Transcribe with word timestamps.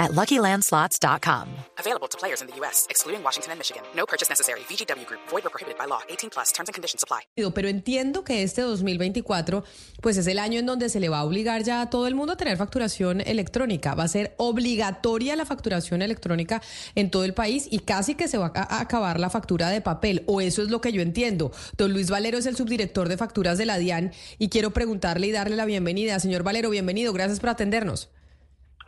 at 0.00 0.12
LuckyLandSlots.com. 0.12 1.46
Available 1.78 2.08
to 2.08 2.16
players 2.18 2.40
in 2.40 2.48
the 2.48 2.56
U.S., 2.60 2.86
excluding 2.88 3.22
Washington 3.22 3.52
and 3.52 3.58
Michigan. 3.58 3.82
No 3.94 4.06
purchase 4.06 4.28
necessary. 4.30 4.60
VGW 4.68 5.06
Group. 5.06 5.20
Void 5.30 5.44
or 5.44 5.50
prohibited 5.50 5.78
by 5.78 5.86
law. 5.86 6.00
18 6.08 6.30
plus. 6.30 6.52
Terms 6.52 6.68
and 6.68 6.74
conditions 6.74 7.04
apply. 7.04 7.20
Pero 7.36 7.68
entiendo 7.68 8.24
que 8.24 8.42
este 8.42 8.62
2024, 8.62 9.62
pues 10.00 10.16
es 10.16 10.26
el 10.26 10.38
año 10.38 10.58
en 10.58 10.66
donde 10.66 10.88
se 10.88 11.00
le 11.00 11.08
va 11.08 11.18
a 11.18 11.24
obligar 11.24 11.62
ya 11.62 11.82
a 11.82 11.90
todo 11.90 12.06
el 12.06 12.14
mundo 12.14 12.32
a 12.32 12.36
tener 12.36 12.56
facturación 12.56 13.20
electrónica. 13.20 13.94
Va 13.94 14.04
a 14.04 14.08
ser 14.08 14.34
obligatoria 14.38 15.36
la 15.36 15.44
facturación 15.44 16.02
electrónica 16.02 16.62
en 16.94 17.10
todo 17.10 17.24
el 17.24 17.34
país 17.34 17.68
y 17.70 17.80
casi 17.80 18.14
que 18.14 18.28
se 18.28 18.38
va 18.38 18.52
a 18.54 18.80
acabar 18.80 19.20
la 19.20 19.28
factura 19.28 19.68
de 19.68 19.80
papel. 19.80 20.24
O 20.26 20.40
eso 20.40 20.62
es 20.62 20.70
lo 20.70 20.80
que 20.80 20.92
yo 20.92 21.02
entiendo. 21.02 21.52
Don 21.76 21.92
Luis 21.92 22.10
Valero 22.10 22.38
es 22.38 22.46
el 22.46 22.56
subdirector 22.56 23.08
de 23.08 23.16
facturas 23.16 23.58
de 23.58 23.66
la 23.66 23.78
DIAN 23.78 24.12
y 24.38 24.48
quiero 24.48 24.70
preguntarle 24.70 25.26
y 25.26 25.32
darle 25.32 25.56
la 25.56 25.66
bienvenida. 25.66 26.18
Señor 26.20 26.42
Valero, 26.42 26.70
bienvenido. 26.70 27.12
Gracias 27.12 27.40
por 27.40 27.50
atendernos. 27.50 28.08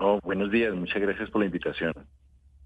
Oh, 0.04 0.18
buenos 0.24 0.50
días, 0.50 0.74
muchas 0.74 1.00
gracias 1.00 1.30
por 1.30 1.42
la 1.42 1.46
invitación. 1.46 1.92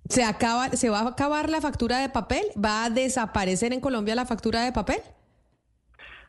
¿Se, 0.08 0.24
acaba, 0.24 0.70
¿Se 0.70 0.88
va 0.88 1.00
a 1.00 1.08
acabar 1.08 1.50
la 1.50 1.60
factura 1.60 1.98
de 1.98 2.08
papel? 2.08 2.44
¿Va 2.56 2.86
a 2.86 2.90
desaparecer 2.90 3.74
en 3.74 3.80
Colombia 3.80 4.14
la 4.14 4.24
factura 4.24 4.64
de 4.64 4.72
papel? 4.72 5.00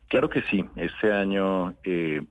Claro 0.09 0.29
que 0.29 0.41
sí. 0.51 0.65
Este 0.75 1.13
año 1.13 1.75
eh, 1.85 2.21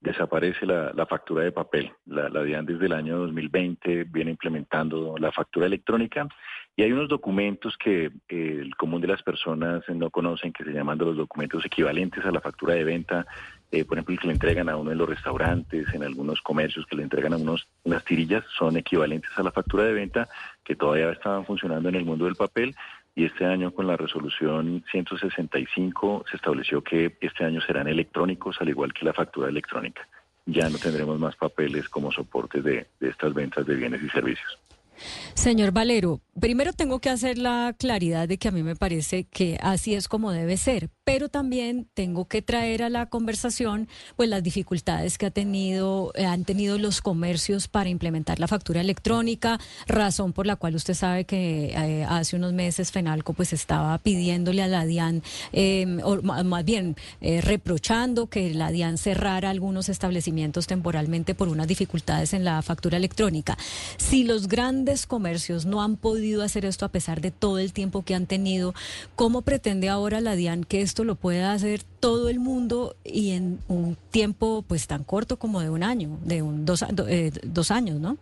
desaparece 0.00 0.64
la, 0.66 1.06
factura 1.06 1.44
de 1.44 1.52
papel. 1.52 1.92
La, 2.06 2.28
DIAN 2.42 2.64
desde 2.64 2.86
el 2.86 2.92
año 2.92 3.18
2020 3.18 4.04
viene 4.04 4.30
implementando 4.30 5.16
la 5.18 5.30
factura 5.30 5.66
electrónica 5.66 6.26
y 6.74 6.82
hay 6.82 6.92
unos 6.92 7.08
documentos 7.08 7.76
que 7.76 8.06
eh, 8.06 8.10
el 8.28 8.74
común 8.76 9.02
de 9.02 9.08
las 9.08 9.22
personas 9.22 9.82
no 9.88 10.08
conocen 10.10 10.52
que 10.52 10.64
se 10.64 10.72
llaman 10.72 10.98
los 10.98 11.16
documentos 11.16 11.64
equivalentes 11.66 12.24
a 12.24 12.30
la 12.30 12.40
factura 12.40 12.74
de 12.74 12.84
venta. 12.84 13.26
Eh, 13.70 13.84
por 13.84 13.98
ejemplo, 13.98 14.16
que 14.18 14.26
le 14.26 14.32
entregan 14.32 14.68
a 14.68 14.76
uno 14.76 14.90
en 14.90 14.98
los 14.98 15.08
restaurantes, 15.08 15.86
en 15.92 16.02
algunos 16.02 16.40
comercios 16.40 16.86
que 16.86 16.96
le 16.96 17.02
entregan 17.02 17.34
a 17.34 17.36
unos 17.36 17.68
unas 17.84 18.04
tirillas, 18.04 18.44
son 18.58 18.76
equivalentes 18.76 19.30
a 19.36 19.42
la 19.42 19.52
factura 19.52 19.84
de 19.84 19.92
venta 19.92 20.28
que 20.64 20.74
todavía 20.74 21.10
estaban 21.10 21.44
funcionando 21.44 21.88
en 21.88 21.96
el 21.96 22.04
mundo 22.04 22.24
del 22.24 22.34
papel 22.34 22.74
y 23.20 23.26
este 23.26 23.44
año 23.44 23.70
con 23.70 23.86
la 23.86 23.98
resolución 23.98 24.82
165 24.90 26.24
se 26.30 26.36
estableció 26.38 26.82
que 26.82 27.18
este 27.20 27.44
año 27.44 27.60
serán 27.60 27.86
electrónicos 27.86 28.56
al 28.62 28.70
igual 28.70 28.94
que 28.94 29.04
la 29.04 29.12
factura 29.12 29.50
electrónica. 29.50 30.08
Ya 30.46 30.70
no 30.70 30.78
tendremos 30.78 31.20
más 31.20 31.36
papeles 31.36 31.90
como 31.90 32.10
soportes 32.10 32.64
de 32.64 32.86
estas 32.98 33.34
ventas 33.34 33.66
de 33.66 33.74
bienes 33.74 34.02
y 34.02 34.08
servicios. 34.08 34.58
Señor 35.34 35.72
Valero, 35.72 36.20
primero 36.38 36.72
tengo 36.72 37.00
que 37.00 37.10
hacer 37.10 37.38
la 37.38 37.74
claridad 37.78 38.28
de 38.28 38.38
que 38.38 38.48
a 38.48 38.50
mí 38.50 38.62
me 38.62 38.76
parece 38.76 39.24
que 39.24 39.58
así 39.62 39.94
es 39.94 40.08
como 40.08 40.32
debe 40.32 40.56
ser, 40.56 40.90
pero 41.04 41.28
también 41.28 41.88
tengo 41.94 42.26
que 42.26 42.42
traer 42.42 42.82
a 42.82 42.88
la 42.88 43.06
conversación 43.06 43.88
pues 44.16 44.28
las 44.28 44.42
dificultades 44.42 45.18
que 45.18 45.26
ha 45.26 45.30
tenido 45.30 46.12
eh, 46.14 46.26
han 46.26 46.44
tenido 46.44 46.78
los 46.78 47.00
comercios 47.00 47.68
para 47.68 47.88
implementar 47.90 48.38
la 48.40 48.48
factura 48.48 48.80
electrónica, 48.80 49.60
razón 49.86 50.32
por 50.32 50.46
la 50.46 50.56
cual 50.56 50.74
usted 50.74 50.94
sabe 50.94 51.24
que 51.24 51.72
eh, 51.76 52.04
hace 52.04 52.36
unos 52.36 52.52
meses 52.52 52.90
Fenalco 52.90 53.32
pues 53.32 53.52
estaba 53.52 53.96
pidiéndole 53.98 54.62
a 54.62 54.68
la 54.68 54.84
DIAN 54.84 55.22
em, 55.52 56.00
o 56.02 56.22
más 56.22 56.64
bien 56.64 56.96
eh, 57.20 57.40
reprochando 57.40 58.28
que 58.28 58.52
la 58.54 58.70
DIAN 58.70 58.98
cerrara 58.98 59.50
algunos 59.50 59.88
establecimientos 59.88 60.66
temporalmente 60.66 61.34
por 61.34 61.48
unas 61.48 61.68
dificultades 61.68 62.32
en 62.32 62.44
la 62.44 62.60
factura 62.62 62.96
electrónica. 62.96 63.56
Si 63.96 64.24
los 64.24 64.48
grandes 64.48 64.89
comercios 65.06 65.66
no 65.66 65.82
han 65.82 65.96
podido 65.96 66.42
hacer 66.42 66.64
esto 66.64 66.84
a 66.84 66.88
pesar 66.88 67.20
de 67.20 67.30
todo 67.30 67.58
el 67.58 67.72
tiempo 67.72 68.04
que 68.04 68.14
han 68.14 68.26
tenido, 68.26 68.74
¿cómo 69.16 69.42
pretende 69.42 69.88
ahora 69.88 70.20
la 70.20 70.34
DIAN 70.34 70.64
que 70.64 70.80
esto 70.82 71.04
lo 71.04 71.14
pueda 71.14 71.52
hacer 71.52 71.80
todo 72.00 72.28
el 72.28 72.40
mundo 72.40 72.94
y 73.04 73.30
en 73.30 73.58
un 73.68 73.96
tiempo 74.10 74.64
pues 74.66 74.86
tan 74.86 75.04
corto 75.04 75.36
como 75.36 75.60
de 75.60 75.70
un 75.70 75.82
año, 75.82 76.18
de 76.24 76.42
un 76.42 76.64
dos, 76.64 76.84
eh, 77.08 77.30
dos 77.42 77.70
años, 77.70 78.00
¿no? 78.00 78.16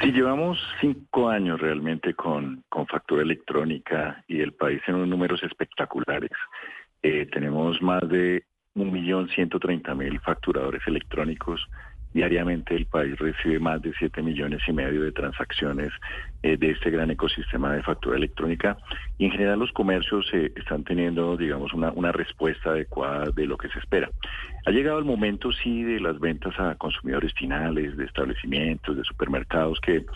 Sí, 0.00 0.12
llevamos 0.12 0.58
cinco 0.80 1.28
años 1.28 1.60
realmente 1.60 2.14
con, 2.14 2.64
con 2.68 2.86
factura 2.86 3.22
electrónica 3.22 4.24
y 4.28 4.40
el 4.40 4.52
país 4.52 4.82
en 4.86 4.96
unos 4.96 5.08
números 5.08 5.42
espectaculares. 5.42 6.32
Eh, 7.02 7.26
tenemos 7.32 7.80
más 7.80 8.06
de 8.08 8.44
un 8.74 8.92
millón 8.92 9.28
ciento 9.30 9.58
treinta 9.58 9.94
mil 9.94 10.20
facturadores 10.20 10.82
electrónicos 10.86 11.66
Diariamente 12.16 12.74
el 12.74 12.86
país 12.86 13.14
recibe 13.18 13.58
más 13.58 13.82
de 13.82 13.92
7 13.98 14.22
millones 14.22 14.62
y 14.66 14.72
medio 14.72 15.02
de 15.02 15.12
transacciones 15.12 15.92
eh, 16.42 16.56
de 16.56 16.70
este 16.70 16.88
gran 16.88 17.10
ecosistema 17.10 17.74
de 17.74 17.82
factura 17.82 18.16
electrónica 18.16 18.78
y 19.18 19.26
en 19.26 19.32
general 19.32 19.58
los 19.58 19.70
comercios 19.72 20.24
eh, 20.32 20.50
están 20.56 20.82
teniendo, 20.82 21.36
digamos, 21.36 21.74
una, 21.74 21.92
una 21.92 22.12
respuesta 22.12 22.70
adecuada 22.70 23.26
de 23.36 23.44
lo 23.44 23.58
que 23.58 23.68
se 23.68 23.78
espera. 23.80 24.10
Ha 24.64 24.70
llegado 24.70 24.98
el 24.98 25.04
momento, 25.04 25.52
sí, 25.52 25.82
de 25.82 26.00
las 26.00 26.18
ventas 26.18 26.58
a 26.58 26.74
consumidores 26.76 27.34
finales, 27.34 27.94
de 27.98 28.06
establecimientos, 28.06 28.96
de 28.96 29.04
supermercados, 29.04 29.78
que 29.80 30.06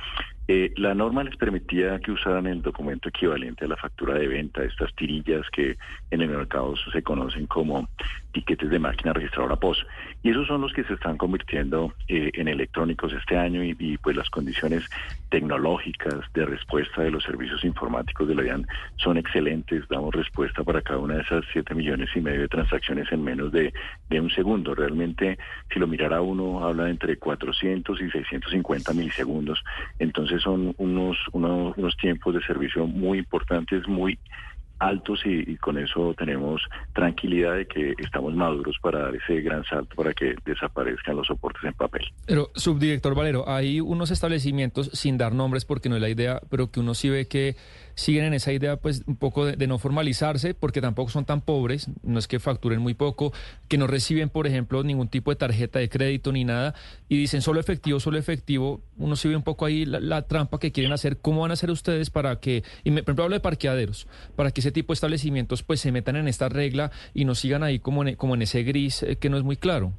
eh, 0.49 0.73
la 0.77 0.95
norma 0.95 1.23
les 1.23 1.37
permitía 1.37 2.01
que 2.01 2.11
usaran 2.11 2.47
el 2.47 2.61
documento 2.61 3.09
equivalente 3.09 3.65
a 3.65 3.69
la 3.69 3.77
factura 3.77 4.15
de 4.15 4.27
venta, 4.27 4.65
estas 4.65 4.93
tirillas 4.95 5.49
que 5.51 5.77
en 6.11 6.23
el 6.23 6.29
mercado 6.29 6.75
se 6.93 7.03
conocen 7.03 7.47
como 7.47 7.89
tiquetes 8.33 8.71
de 8.71 8.79
máquina 8.79 9.13
registradora 9.13 9.57
POS. 9.57 9.87
Y 10.23 10.31
esos 10.31 10.47
son 10.47 10.61
los 10.61 10.73
que 10.73 10.85
se 10.85 10.95
están 10.95 11.17
convirtiendo 11.17 11.95
eh, 12.09 12.31
en 12.35 12.49
electrónicos 12.49 13.13
este 13.13 13.37
año 13.37 13.63
y, 13.63 13.97
pues 13.99 14.17
las 14.17 14.29
condiciones 14.31 14.85
tecnológicas 15.31 16.21
de 16.35 16.45
respuesta 16.45 17.03
de 17.03 17.11
los 17.11 17.23
servicios 17.23 17.65
informáticos 17.65 18.29
de 18.29 18.35
la 18.35 18.43
DIAN 18.43 18.67
son 18.97 19.17
excelentes. 19.17 19.89
Damos 19.89 20.15
respuesta 20.15 20.65
para 20.65 20.83
cada 20.83 20.99
una 20.99 21.15
de 21.15 21.23
esas 21.23 21.45
siete 21.53 21.75
millones 21.75 22.09
y 22.15 22.21
medio 22.21 22.41
de 22.41 22.49
transacciones 22.49 23.11
en 23.13 23.23
menos 23.23 23.53
de, 23.53 23.73
de 24.09 24.21
un 24.21 24.31
segundo. 24.31 24.75
Realmente, 24.75 25.39
si 25.73 25.79
lo 25.79 25.87
mirara 25.87 26.21
uno, 26.21 26.65
habla 26.65 26.85
de 26.85 26.91
entre 26.91 27.17
400 27.17 28.01
y 28.01 28.11
650 28.11 28.93
milisegundos. 28.93 29.63
Entonces, 29.99 30.40
son 30.41 30.75
unos, 30.79 31.17
unos, 31.33 31.97
tiempos 31.97 32.35
de 32.35 32.43
servicio 32.43 32.87
muy 32.87 33.19
importantes, 33.19 33.87
muy 33.87 34.19
altos 34.79 35.21
y, 35.27 35.57
con 35.59 35.77
eso 35.77 36.15
tenemos 36.17 36.63
tranquilidad 36.95 37.55
de 37.55 37.67
que 37.67 37.95
estamos 37.99 38.35
maduros 38.35 38.77
para 38.81 39.01
dar 39.01 39.15
ese 39.15 39.43
gran 39.43 39.63
salto 39.65 39.95
para 39.95 40.15
que 40.15 40.35
desaparezcan 40.47 41.17
los 41.17 41.27
soportes 41.27 41.63
en 41.65 41.75
papel. 41.75 42.07
Pero, 42.27 42.51
subdirector 42.55 43.15
Valero, 43.15 43.47
hay 43.47 43.81
unos 43.81 44.11
establecimientos, 44.11 44.91
sin 44.95 45.19
dar 45.19 45.35
nombres 45.35 45.67
porque 45.67 45.91
no 45.91 45.97
es 45.97 46.03
la 46.03 46.09
idea, 46.09 46.41
pero 46.49 46.71
que 46.71 46.81
uno 46.81 46.95
sí 46.95 47.11
ve 47.11 47.29
que 47.29 47.57
siguen 47.95 48.25
en 48.25 48.35
esa 48.35 48.53
idea 48.53 48.77
pues 48.77 49.03
un 49.07 49.17
poco 49.17 49.47
de, 49.47 49.67
no 49.67 49.79
formalizarse 49.79 50.55
porque 50.55 50.81
tampoco 50.81 51.11
son 51.11 51.25
tan 51.25 51.41
pobres, 51.41 51.89
no 52.03 52.19
es 52.19 52.29
que 52.29 52.39
facturen 52.39 52.81
muy 52.81 52.95
poco, 52.95 53.33
que 53.69 53.79
no 53.79 53.87
reciben 53.87 54.29
por 54.29 54.47
ejemplo 54.47 54.83
ningún 54.83 55.09
tipo 55.09 55.31
de 55.31 55.37
tarjeta 55.37 55.79
de 55.79 55.89
crédito 55.89 56.33
ni 56.33 56.45
nada 56.45 56.75
y 57.09 57.17
dicen 57.17 57.43
solo 57.43 57.61
efectivo, 57.61 58.01
solo 58.01 58.19
efectivo, 58.19 58.81
uno 58.97 59.17
sí 59.17 59.29
ve 59.29 59.37
un 59.37 59.43
poco 59.43 59.65
ahí 59.65 59.85
la, 59.85 60.23
trampa 60.23 60.59
que 60.59 60.73
quieren 60.73 60.93
hacer, 60.93 61.19
¿cómo 61.19 61.43
van 61.43 61.51
a 61.51 61.55
hacer 61.55 61.71
ustedes 61.71 62.11
para 62.11 62.41
que, 62.41 62.63
y 62.85 62.91
me, 62.91 63.03
por 63.03 63.11
ejemplo 63.11 63.25
hablo 63.25 63.37
de 63.37 63.41
parqueaderos, 63.41 64.07
para 64.37 64.51
que 64.51 64.61
ese 64.61 64.73
tipo 64.73 64.93
de 64.93 64.95
establecimientos 64.95 65.63
pues 65.63 65.81
se 65.81 65.93
metan 65.93 66.17
en 66.17 66.29
esta 66.29 66.49
regla 66.49 66.91
y 67.15 67.25
no 67.25 67.35
sigan 67.35 67.63
ahí 67.63 67.79
como 67.79 68.07
en, 68.07 68.17
como 68.17 68.35
en 68.35 68.43
ese 68.43 68.63
gris 68.63 69.03
eh, 69.03 69.17
que 69.17 69.31
no 69.31 69.37
es 69.37 69.43
muy 69.43 69.57
claro? 69.57 69.93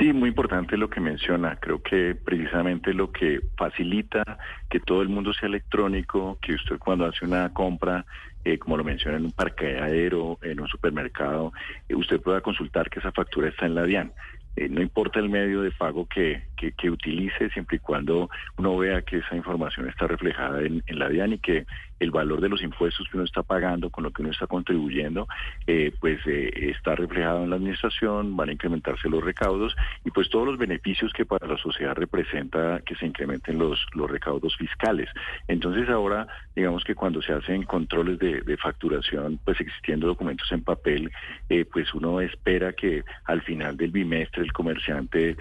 Sí, 0.00 0.14
muy 0.14 0.30
importante 0.30 0.78
lo 0.78 0.88
que 0.88 0.98
menciona. 0.98 1.56
Creo 1.56 1.82
que 1.82 2.14
precisamente 2.14 2.94
lo 2.94 3.12
que 3.12 3.40
facilita 3.54 4.38
que 4.70 4.80
todo 4.80 5.02
el 5.02 5.10
mundo 5.10 5.34
sea 5.34 5.46
electrónico, 5.46 6.38
que 6.40 6.54
usted 6.54 6.78
cuando 6.78 7.04
hace 7.04 7.26
una 7.26 7.52
compra, 7.52 8.06
eh, 8.42 8.56
como 8.56 8.78
lo 8.78 8.84
menciona 8.84 9.18
en 9.18 9.26
un 9.26 9.32
parqueadero, 9.32 10.38
en 10.40 10.58
un 10.58 10.68
supermercado, 10.68 11.52
eh, 11.86 11.94
usted 11.94 12.18
pueda 12.18 12.40
consultar 12.40 12.88
que 12.88 13.00
esa 13.00 13.12
factura 13.12 13.48
está 13.48 13.66
en 13.66 13.74
la 13.74 13.82
DIAN. 13.82 14.10
Eh, 14.56 14.70
no 14.70 14.80
importa 14.80 15.20
el 15.20 15.28
medio 15.28 15.60
de 15.60 15.70
pago 15.70 16.06
que, 16.06 16.44
que, 16.68 16.90
utilice, 16.90 17.48
siempre 17.50 17.76
y 17.76 17.80
cuando 17.80 18.28
uno 18.58 18.76
vea 18.76 19.02
que 19.02 19.18
esa 19.18 19.34
información 19.34 19.88
está 19.88 20.06
reflejada 20.06 20.60
en, 20.62 20.82
la 20.88 21.08
DIAN 21.08 21.32
y 21.34 21.38
que 21.38 21.66
el 22.00 22.10
valor 22.10 22.40
de 22.40 22.48
los 22.48 22.62
impuestos 22.62 23.06
que 23.08 23.16
uno 23.16 23.24
está 23.24 23.42
pagando, 23.42 23.90
con 23.90 24.04
lo 24.04 24.10
que 24.10 24.22
uno 24.22 24.30
está 24.30 24.46
contribuyendo, 24.46 25.28
eh, 25.66 25.92
pues 26.00 26.18
eh, 26.26 26.70
está 26.74 26.94
reflejado 26.94 27.44
en 27.44 27.50
la 27.50 27.56
administración, 27.56 28.36
van 28.36 28.48
a 28.48 28.52
incrementarse 28.52 29.08
los 29.08 29.22
recaudos 29.22 29.76
y 30.04 30.10
pues 30.10 30.30
todos 30.30 30.46
los 30.46 30.58
beneficios 30.58 31.12
que 31.12 31.26
para 31.26 31.46
la 31.46 31.58
sociedad 31.58 31.94
representa 31.94 32.80
que 32.86 32.96
se 32.96 33.06
incrementen 33.06 33.58
los, 33.58 33.86
los 33.94 34.10
recaudos 34.10 34.56
fiscales. 34.56 35.10
Entonces 35.46 35.88
ahora, 35.90 36.26
digamos 36.56 36.84
que 36.84 36.94
cuando 36.94 37.20
se 37.20 37.34
hacen 37.34 37.64
controles 37.64 38.18
de, 38.18 38.40
de 38.40 38.56
facturación, 38.56 39.38
pues 39.44 39.60
existiendo 39.60 40.06
documentos 40.06 40.50
en 40.52 40.62
papel, 40.62 41.10
pues 41.72 41.92
uno 41.92 42.20
espera 42.20 42.72
que 42.72 43.04
al 43.26 43.42
final 43.42 43.76
del 43.76 43.90
bimestre 43.90 44.42
el 44.42 44.52
comerciante 44.52 45.36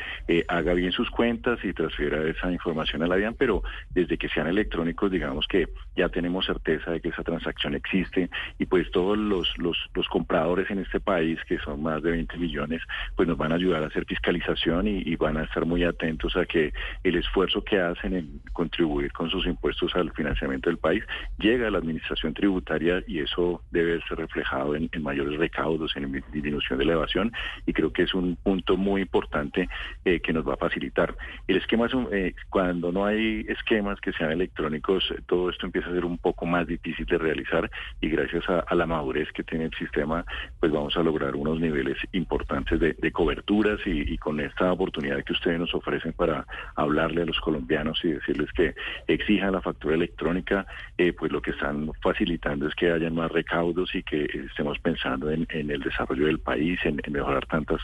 haga 0.48 0.74
bien 0.74 0.92
sus 0.92 1.09
cuentas 1.10 1.60
y 1.64 1.74
transfiera 1.74 2.22
esa 2.28 2.52
información 2.52 3.04
a 3.04 3.08
la 3.08 3.16
DIAN, 3.16 3.36
pero 3.38 3.64
desde 3.90 4.18
que 4.18 4.30
sean 4.30 4.48
electrónicos, 4.48 5.12
digamos 5.12 5.48
que 5.48 5.68
ya 5.96 6.10
tenemos 6.10 6.46
certeza 6.46 6.92
de 6.92 7.02
que 7.02 7.10
esa 7.10 7.24
transacción 7.24 7.76
existe 7.76 8.30
y 8.58 8.66
pues 8.66 8.90
todos 8.92 9.18
los, 9.18 9.48
los, 9.58 9.78
compradores 10.10 10.70
en 10.72 10.80
este 10.80 11.00
país, 11.00 11.40
que 11.48 11.60
son 11.60 11.84
más 11.84 12.02
de 12.02 12.12
20 12.12 12.38
millones, 12.38 12.82
pues 13.16 13.28
nos 13.28 13.38
van 13.38 13.52
a 13.52 13.56
ayudar 13.56 13.84
a 13.84 13.88
hacer 13.88 14.06
fiscalización 14.06 14.88
y, 14.88 15.16
van 15.20 15.36
a 15.38 15.44
estar 15.44 15.66
muy 15.66 15.84
atentos 15.84 16.36
a 16.38 16.46
que 16.46 16.72
el 17.04 17.16
esfuerzo 17.18 17.62
que 17.62 17.78
hacen 17.78 18.14
en 18.16 18.42
contribuir 18.54 19.12
con 19.12 19.30
sus 19.30 19.46
impuestos 19.46 19.94
al 19.96 20.12
financiamiento 20.14 20.70
del 20.70 20.78
país 20.78 21.04
llega 21.38 21.68
a 21.68 21.72
la 21.72 21.80
administración 21.80 22.34
tributaria 22.34 23.04
y 23.06 23.20
eso 23.20 23.62
debe 23.72 24.00
ser 24.08 24.18
reflejado 24.18 24.76
en, 24.76 24.90
mayores 25.02 25.38
recaudos, 25.38 25.96
en 25.98 26.24
disminución 26.32 26.80
de 26.80 26.86
la 26.86 26.94
evasión 26.94 27.34
y 27.66 27.74
creo 27.74 27.92
que 27.92 28.04
es 28.04 28.14
un 28.14 28.38
punto 28.38 28.78
muy 28.78 29.02
importante 29.02 29.68
eh, 30.06 30.20
que 30.22 30.34
nos 30.34 30.48
va 30.48 30.54
a 30.54 30.58
facilitar. 30.58 30.99
El 31.48 31.58
esquema 31.58 31.86
es 31.88 31.94
eh, 32.12 32.36
cuando 32.50 32.92
no 32.92 33.06
hay 33.06 33.46
esquemas 33.48 34.00
que 34.02 34.12
sean 34.14 34.32
electrónicos, 34.32 35.14
todo 35.26 35.50
esto 35.50 35.66
empieza 35.66 35.90
a 35.90 35.94
ser 35.94 36.06
un 36.06 36.18
poco 36.18 36.46
más 36.46 36.68
difícil 36.68 37.06
de 37.06 37.18
realizar 37.18 37.70
y 38.02 38.10
gracias 38.10 38.44
a, 38.50 38.76
la 38.76 38.86
madurez 38.86 39.32
que 39.34 39.44
tiene 39.44 39.66
el 39.66 39.74
sistema, 39.74 40.26
pues 40.60 40.72
vamos 40.72 40.96
a 40.96 41.04
lograr 41.04 41.36
unos 41.36 41.60
niveles 41.60 41.98
importantes 42.14 42.80
de, 42.80 43.12
coberturas 43.12 43.80
y, 43.86 44.18
con 44.18 44.40
esta 44.40 44.72
oportunidad 44.72 45.24
que 45.24 45.34
ustedes 45.34 45.60
nos 45.60 45.74
ofrecen 45.74 46.14
para 46.14 46.46
hablarle 46.76 47.24
a 47.24 47.26
los 47.26 47.40
colombianos 47.40 48.00
y 48.04 48.12
decirles 48.12 48.52
que 48.54 48.76
exijan 49.08 49.54
la 49.54 49.62
factura 49.62 49.96
electrónica, 49.96 50.66
eh, 50.98 51.14
pues 51.14 51.32
lo 51.32 51.42
que 51.42 51.52
están 51.52 51.92
facilitando 52.02 52.68
es 52.68 52.76
que 52.76 52.92
hayan 52.92 53.16
más 53.16 53.32
recaudos 53.32 53.94
y 53.96 54.04
que 54.04 54.26
estemos 54.48 54.78
pensando 54.80 55.32
en, 55.32 55.48
el 55.50 55.82
desarrollo 55.82 56.28
del 56.28 56.40
país, 56.40 56.80
en, 56.84 57.02
mejorar 57.12 57.46
tantas 57.48 57.82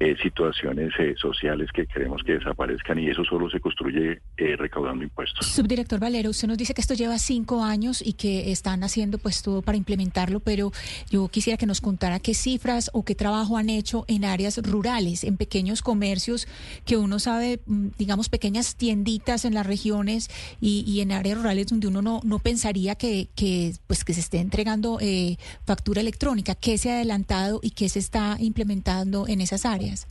eh, 0.00 0.16
situaciones 0.22 0.92
eh, 0.98 1.14
sociales 1.16 1.70
que 1.72 1.86
queremos 1.86 2.22
que 2.22 2.32
desaparezcan 2.52 2.98
y 2.98 3.08
eso 3.08 3.24
solo 3.24 3.50
se 3.50 3.60
construye 3.60 4.20
recaudando 4.36 5.04
impuestos. 5.04 5.46
Subdirector 5.46 6.00
Valero, 6.00 6.30
usted 6.30 6.48
nos 6.48 6.58
dice 6.58 6.74
que 6.74 6.80
esto 6.80 6.94
lleva 6.94 7.18
cinco 7.18 7.62
años 7.62 8.02
y 8.04 8.14
que 8.14 8.52
están 8.52 8.82
haciendo 8.84 9.18
pues 9.18 9.42
todo 9.42 9.62
para 9.62 9.78
implementarlo, 9.78 10.40
pero 10.40 10.72
yo 11.10 11.28
quisiera 11.28 11.56
que 11.56 11.66
nos 11.66 11.80
contara 11.80 12.20
qué 12.20 12.34
cifras 12.34 12.90
o 12.92 13.04
qué 13.04 13.14
trabajo 13.14 13.56
han 13.56 13.70
hecho 13.70 14.04
en 14.08 14.24
áreas 14.24 14.58
rurales, 14.58 15.24
en 15.24 15.36
pequeños 15.36 15.82
comercios 15.82 16.46
que 16.84 16.96
uno 16.96 17.18
sabe, 17.18 17.60
mm, 17.66 17.88
digamos, 17.98 18.28
pequeñas 18.28 18.76
tienditas 18.76 19.44
en 19.44 19.54
las 19.54 19.66
regiones 19.66 20.28
y, 20.60 21.00
en 21.00 21.12
áreas 21.12 21.38
rurales 21.38 21.66
donde 21.66 21.88
uno 21.88 22.02
no, 22.02 22.20
no 22.22 22.38
pensaría 22.38 22.94
que, 22.94 23.28
que, 23.34 23.74
pues, 23.86 24.04
que 24.04 24.14
se 24.14 24.20
esté 24.20 24.38
entregando 24.38 24.98
eh, 25.00 25.36
factura 25.64 26.00
electrónica. 26.00 26.54
¿Qué 26.54 26.78
se 26.78 26.90
ha 26.90 26.94
adelantado 26.96 27.60
y 27.62 27.70
qué 27.70 27.88
se 27.88 27.98
está 27.98 28.36
implementando 28.38 29.26
en 29.26 29.40
esas 29.40 29.64
áreas? 29.64 30.06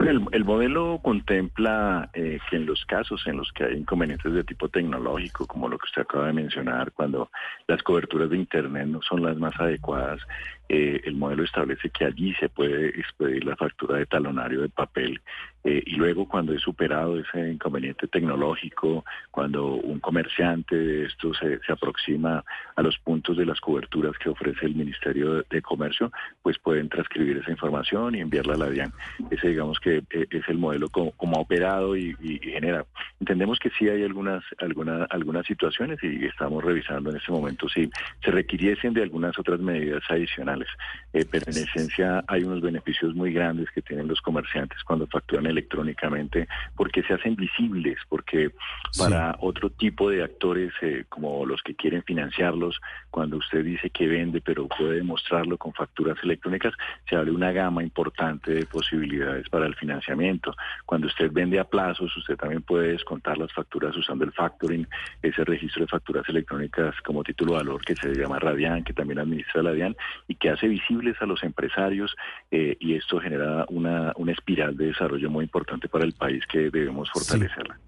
El, 0.00 0.26
el, 0.32 0.44
modelo 0.44 1.00
contempla 1.02 2.10
eh, 2.14 2.38
que 2.48 2.56
en 2.56 2.66
los 2.66 2.84
casos 2.86 3.22
en 3.26 3.36
los 3.36 3.52
que 3.52 3.64
hay 3.64 3.76
inconvenientes 3.76 4.32
de 4.32 4.44
tipo 4.44 4.68
tecnológico, 4.68 5.46
como 5.46 5.68
lo 5.68 5.78
que 5.78 5.86
usted 5.86 6.02
acaba 6.02 6.26
de 6.26 6.32
mencionar, 6.32 6.92
cuando 6.92 7.30
las 7.66 7.82
coberturas 7.82 8.30
de 8.30 8.36
Internet 8.36 8.86
no 8.86 9.02
son 9.02 9.22
las 9.22 9.36
más 9.36 9.58
adecuadas, 9.60 10.20
eh, 10.68 11.00
el 11.04 11.16
modelo 11.16 11.42
establece 11.42 11.90
que 11.90 12.04
allí 12.04 12.32
se 12.34 12.48
puede 12.48 12.90
expedir 12.90 13.44
la 13.44 13.56
factura 13.56 13.98
de 13.98 14.06
talonario 14.06 14.60
de 14.60 14.68
papel 14.68 15.20
eh, 15.64 15.82
y 15.84 15.96
luego 15.96 16.28
cuando 16.28 16.54
es 16.54 16.62
superado 16.62 17.18
ese 17.18 17.50
inconveniente 17.50 18.06
tecnológico, 18.06 19.04
cuando 19.32 19.74
un 19.74 19.98
comerciante 19.98 20.76
de 20.76 21.06
esto 21.06 21.32
se 21.34 21.72
aproxima 21.72 22.44
a 22.76 22.82
los 22.82 22.96
puntos 22.98 23.36
de 23.36 23.46
las 23.46 23.60
coberturas 23.60 24.16
que 24.18 24.28
ofrece 24.30 24.66
el 24.66 24.74
Ministerio 24.74 25.42
de, 25.42 25.60
Comercio, 25.60 26.10
pues 26.42 26.58
pueden 26.58 26.88
transcribir 26.88 27.36
esa 27.38 27.50
información 27.50 28.14
y 28.14 28.20
enviarla 28.20 28.54
a 28.54 28.58
la 28.58 28.70
DIAN. 28.70 28.92
Ese 29.40 29.48
digamos 29.48 29.80
que 29.80 30.02
eh, 30.10 30.26
es 30.30 30.48
el 30.48 30.58
modelo 30.58 30.88
como, 30.88 31.12
ha 31.36 31.40
operado 31.40 31.96
y, 31.96 32.14
genera. 32.42 32.84
Entendemos 33.20 33.58
que 33.58 33.70
sí 33.78 33.88
hay 33.88 34.02
algunas, 34.02 34.42
algunas, 34.58 35.10
algunas 35.10 35.46
situaciones 35.46 35.98
y 36.02 36.26
estamos 36.26 36.62
revisando 36.62 37.10
en 37.10 37.16
este 37.16 37.32
momento 37.32 37.68
si 37.68 37.90
se 38.22 38.30
requiriesen 38.30 38.92
de 38.94 39.02
algunas 39.02 39.38
otras 39.38 39.60
medidas 39.60 40.02
adicionales, 40.08 40.68
eh, 41.12 41.24
pero 41.30 41.46
en 41.50 41.56
esencia 41.56 42.24
hay 42.26 42.44
unos 42.44 42.60
beneficios 42.60 43.14
muy 43.14 43.32
grandes 43.32 43.70
que 43.70 43.82
tienen 43.82 44.08
los 44.08 44.20
comerciantes 44.20 44.82
cuando 44.84 45.06
facturan 45.06 45.46
electrónicamente 45.46 46.48
porque 46.76 47.02
se 47.02 47.14
hacen 47.14 47.36
visibles, 47.36 47.98
porque 48.08 48.50
para 48.98 49.36
otro 49.40 49.70
tipo 49.70 50.10
de 50.10 50.22
actores 50.22 50.72
eh, 50.82 51.04
como 51.08 51.46
los 51.46 51.62
que 51.62 51.74
quieren 51.74 52.02
financiarlos, 52.02 52.80
cuando 53.10 53.36
usted 53.38 53.64
dice 53.64 53.90
que 53.90 54.06
vende 54.06 54.40
pero 54.40 54.68
puede 54.68 54.96
demostrarlo 54.96 55.56
con 55.56 55.72
facturas 55.72 56.18
electrónicas, 56.22 56.74
se 57.08 57.16
abre 57.16 57.30
una 57.30 57.52
gama 57.52 57.82
importante 57.82 58.52
de 58.52 58.66
posibilidades 58.66 59.29
para 59.50 59.66
el 59.66 59.74
financiamiento. 59.74 60.54
Cuando 60.86 61.06
usted 61.06 61.30
vende 61.32 61.58
a 61.58 61.64
plazos, 61.64 62.16
usted 62.16 62.36
también 62.36 62.62
puede 62.62 62.92
descontar 62.92 63.38
las 63.38 63.52
facturas 63.52 63.96
usando 63.96 64.24
el 64.24 64.32
factoring, 64.32 64.86
ese 65.22 65.44
registro 65.44 65.82
de 65.82 65.88
facturas 65.88 66.28
electrónicas 66.28 66.94
como 67.04 67.24
título 67.24 67.52
de 67.52 67.58
valor 67.58 67.84
que 67.84 67.96
se 67.96 68.14
llama 68.14 68.38
Radian, 68.38 68.84
que 68.84 68.92
también 68.92 69.18
administra 69.18 69.62
la 69.62 69.72
DIAN 69.72 69.96
y 70.28 70.34
que 70.34 70.50
hace 70.50 70.68
visibles 70.68 71.16
a 71.20 71.26
los 71.26 71.42
empresarios 71.42 72.14
eh, 72.50 72.76
y 72.80 72.94
esto 72.94 73.20
genera 73.20 73.64
una, 73.68 74.12
una 74.16 74.32
espiral 74.32 74.76
de 74.76 74.86
desarrollo 74.86 75.30
muy 75.30 75.44
importante 75.44 75.88
para 75.88 76.04
el 76.04 76.12
país 76.12 76.46
que 76.46 76.70
debemos 76.70 77.10
fortalecerla. 77.10 77.78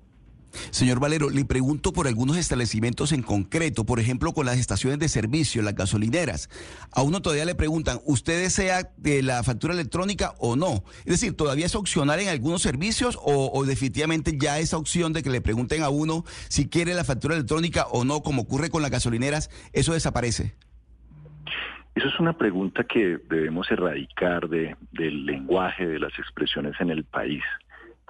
Señor 0.70 1.00
Valero, 1.00 1.30
le 1.30 1.44
pregunto 1.44 1.92
por 1.92 2.06
algunos 2.06 2.36
establecimientos 2.36 3.12
en 3.12 3.22
concreto, 3.22 3.84
por 3.84 4.00
ejemplo, 4.00 4.32
con 4.32 4.46
las 4.46 4.58
estaciones 4.58 4.98
de 4.98 5.08
servicio, 5.08 5.62
las 5.62 5.74
gasolineras. 5.74 6.48
A 6.92 7.02
uno 7.02 7.22
todavía 7.22 7.44
le 7.44 7.54
preguntan, 7.54 8.00
¿usted 8.04 8.42
desea 8.42 8.90
de 8.96 9.22
la 9.22 9.42
factura 9.42 9.74
electrónica 9.74 10.34
o 10.38 10.56
no? 10.56 10.84
Es 11.00 11.20
decir, 11.20 11.36
¿todavía 11.36 11.66
es 11.66 11.74
opcional 11.74 12.20
en 12.20 12.28
algunos 12.28 12.62
servicios 12.62 13.18
o, 13.22 13.64
definitivamente 13.64 14.36
ya 14.38 14.58
esa 14.58 14.76
opción 14.76 15.12
de 15.12 15.22
que 15.22 15.30
le 15.30 15.40
pregunten 15.40 15.82
a 15.82 15.88
uno 15.88 16.24
si 16.48 16.68
quiere 16.68 16.94
la 16.94 17.04
factura 17.04 17.34
electrónica 17.34 17.86
o 17.90 18.04
no, 18.04 18.22
como 18.22 18.42
ocurre 18.42 18.70
con 18.70 18.82
las 18.82 18.90
gasolineras, 18.90 19.50
eso 19.72 19.92
desaparece? 19.92 20.54
Eso 21.94 22.08
es 22.08 22.18
una 22.20 22.36
pregunta 22.36 22.84
que 22.84 23.18
debemos 23.28 23.70
erradicar 23.70 24.48
de, 24.48 24.76
del 24.92 25.26
lenguaje, 25.26 25.86
de 25.86 25.98
las 25.98 26.18
expresiones 26.18 26.74
en 26.80 26.90
el 26.90 27.04
país 27.04 27.42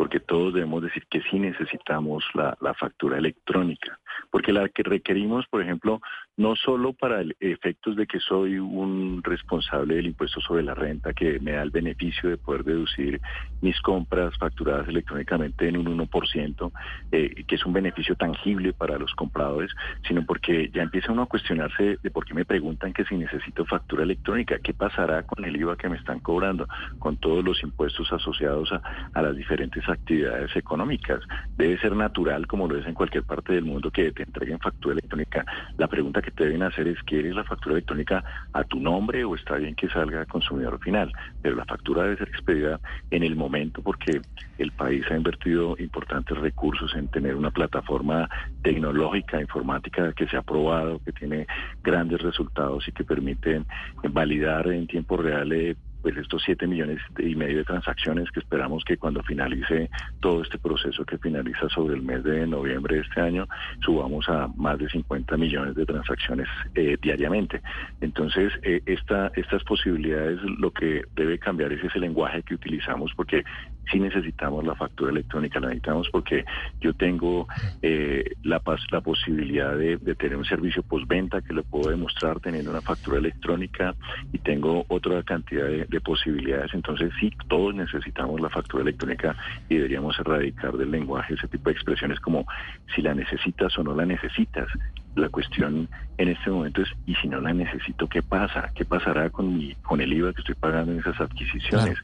porque 0.02 0.18
todos 0.18 0.52
debemos 0.52 0.82
decir 0.82 1.06
que 1.08 1.22
sí 1.30 1.38
necesitamos 1.38 2.24
la, 2.34 2.74
factura 2.74 3.18
electrónica, 3.18 4.00
porque 4.32 4.50
la 4.50 4.66
que 4.70 4.82
requerimos, 4.82 5.46
por 5.48 5.60
ejemplo, 5.60 6.00
no 6.38 6.56
solo 6.56 6.94
para 6.94 7.22
efectos 7.38 7.96
de 7.96 8.06
que 8.06 8.18
soy 8.18 8.58
un 8.58 9.22
responsable 9.22 9.96
del 9.96 10.06
impuesto 10.06 10.40
sobre 10.40 10.62
la 10.62 10.74
renta 10.74 11.12
que 11.12 11.38
me 11.38 11.52
da 11.52 11.62
el 11.62 11.70
beneficio 11.70 12.30
de 12.30 12.38
poder 12.38 12.64
deducir 12.64 13.20
mis 13.60 13.78
compras 13.82 14.34
facturadas 14.38 14.88
electrónicamente 14.88 15.68
en 15.68 15.76
un 15.76 16.08
1%, 16.08 16.72
eh, 17.12 17.44
que 17.46 17.54
es 17.54 17.66
un 17.66 17.74
beneficio 17.74 18.16
tangible 18.16 18.72
para 18.72 18.98
los 18.98 19.12
compradores, 19.12 19.70
sino 20.08 20.24
porque 20.24 20.70
ya 20.72 20.82
empieza 20.82 21.12
uno 21.12 21.22
a 21.22 21.26
cuestionarse 21.26 21.98
de 22.02 22.10
por 22.10 22.24
qué 22.24 22.32
me 22.32 22.46
preguntan 22.46 22.94
que 22.94 23.04
si 23.04 23.16
necesito 23.16 23.66
factura 23.66 24.02
electrónica, 24.02 24.58
qué 24.60 24.72
pasará 24.72 25.24
con 25.24 25.44
el 25.44 25.54
IVA 25.56 25.76
que 25.76 25.90
me 25.90 25.98
están 25.98 26.20
cobrando, 26.20 26.66
con 26.98 27.18
todos 27.18 27.44
los 27.44 27.62
impuestos 27.62 28.10
asociados 28.10 28.72
a, 28.72 28.80
a 29.12 29.20
las 29.20 29.36
diferentes 29.36 29.86
actividades 29.86 30.56
económicas. 30.56 31.20
Debe 31.58 31.78
ser 31.80 31.94
natural, 31.94 32.46
como 32.46 32.66
lo 32.66 32.78
es 32.78 32.86
en 32.86 32.94
cualquier 32.94 33.24
parte 33.24 33.52
del 33.52 33.64
mundo, 33.64 33.90
que 33.90 34.21
entreguen 34.22 34.58
factura 34.58 34.94
electrónica. 34.94 35.44
La 35.78 35.88
pregunta 35.88 36.22
que 36.22 36.30
te 36.30 36.44
deben 36.44 36.62
hacer 36.62 36.88
es, 36.88 37.02
¿quieres 37.02 37.34
la 37.34 37.44
factura 37.44 37.74
electrónica 37.74 38.24
a 38.52 38.64
tu 38.64 38.80
nombre 38.80 39.24
o 39.24 39.34
está 39.34 39.56
bien 39.56 39.74
que 39.74 39.88
salga 39.88 40.22
a 40.22 40.26
consumidor 40.26 40.78
final? 40.80 41.12
Pero 41.40 41.56
la 41.56 41.64
factura 41.64 42.04
debe 42.04 42.16
ser 42.16 42.28
expedida 42.28 42.80
en 43.10 43.22
el 43.22 43.36
momento 43.36 43.82
porque 43.82 44.20
el 44.58 44.72
país 44.72 45.04
ha 45.10 45.16
invertido 45.16 45.76
importantes 45.78 46.36
recursos 46.38 46.94
en 46.94 47.08
tener 47.08 47.34
una 47.34 47.50
plataforma 47.50 48.28
tecnológica, 48.62 49.40
informática 49.40 50.12
que 50.12 50.26
se 50.26 50.36
ha 50.36 50.42
probado, 50.42 51.00
que 51.04 51.12
tiene 51.12 51.46
grandes 51.82 52.20
resultados 52.20 52.86
y 52.88 52.92
que 52.92 53.04
permite 53.04 53.62
validar 54.10 54.68
en 54.68 54.86
tiempo 54.86 55.16
real 55.16 55.52
eh, 55.52 55.76
pues 56.02 56.16
estos 56.16 56.42
7 56.44 56.66
millones 56.66 56.98
y 57.18 57.34
medio 57.34 57.58
de 57.58 57.64
transacciones 57.64 58.30
que 58.30 58.40
esperamos 58.40 58.84
que 58.84 58.96
cuando 58.96 59.22
finalice 59.22 59.88
todo 60.20 60.42
este 60.42 60.58
proceso 60.58 61.04
que 61.04 61.18
finaliza 61.18 61.68
sobre 61.68 61.94
el 61.94 62.02
mes 62.02 62.24
de 62.24 62.46
noviembre 62.46 62.96
de 62.96 63.02
este 63.02 63.20
año, 63.20 63.46
subamos 63.84 64.28
a 64.28 64.48
más 64.56 64.78
de 64.78 64.88
50 64.88 65.36
millones 65.36 65.74
de 65.74 65.86
transacciones 65.86 66.48
eh, 66.74 66.96
diariamente. 67.00 67.62
Entonces, 68.00 68.52
eh, 68.62 68.82
esta, 68.86 69.30
estas 69.36 69.62
posibilidades, 69.64 70.40
lo 70.58 70.70
que 70.72 71.02
debe 71.14 71.38
cambiar 71.38 71.72
es 71.72 71.82
ese 71.84 71.98
lenguaje 71.98 72.42
que 72.42 72.54
utilizamos, 72.54 73.12
porque 73.14 73.44
sí 73.90 74.00
necesitamos 74.00 74.64
la 74.64 74.74
factura 74.74 75.10
electrónica, 75.10 75.60
la 75.60 75.68
necesitamos 75.68 76.08
porque 76.10 76.44
yo 76.80 76.94
tengo 76.94 77.46
eh, 77.82 78.34
la, 78.42 78.60
la 78.90 79.00
posibilidad 79.00 79.76
de, 79.76 79.98
tener 80.14 80.36
un 80.36 80.44
servicio 80.44 80.82
postventa 80.82 81.40
que 81.42 81.52
lo 81.52 81.62
puedo 81.64 81.90
demostrar 81.90 82.40
teniendo 82.40 82.70
una 82.70 82.80
factura 82.80 83.18
electrónica 83.18 83.94
y 84.32 84.38
tengo 84.38 84.84
otra 84.88 85.22
cantidad 85.22 85.66
de, 85.66 85.86
de 85.86 86.00
posibilidades. 86.00 86.72
Entonces 86.74 87.12
sí, 87.18 87.30
todos 87.48 87.74
necesitamos 87.74 88.40
la 88.40 88.50
factura 88.50 88.82
electrónica 88.82 89.36
y 89.68 89.76
deberíamos 89.76 90.18
erradicar 90.18 90.76
del 90.76 90.90
lenguaje 90.90 91.34
ese 91.34 91.48
tipo 91.48 91.70
de 91.70 91.72
expresiones 91.72 92.20
como 92.20 92.46
si 92.94 93.02
la 93.02 93.14
necesitas 93.14 93.76
o 93.78 93.82
no 93.82 93.94
la 93.94 94.06
necesitas. 94.06 94.68
La 95.14 95.28
cuestión 95.28 95.88
en 96.18 96.28
este 96.28 96.50
momento 96.50 96.82
es, 96.82 96.88
¿y 97.06 97.14
si 97.16 97.28
no 97.28 97.40
la 97.40 97.52
necesito, 97.52 98.08
qué 98.08 98.22
pasa? 98.22 98.70
¿Qué 98.74 98.84
pasará 98.84 99.28
con, 99.30 99.56
mi, 99.56 99.74
con 99.76 100.00
el 100.00 100.12
IVA 100.12 100.32
que 100.32 100.40
estoy 100.40 100.54
pagando 100.54 100.92
en 100.92 101.00
esas 101.00 101.20
adquisiciones? 101.20 101.98